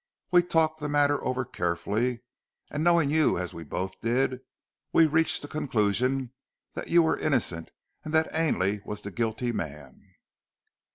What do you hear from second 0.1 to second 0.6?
We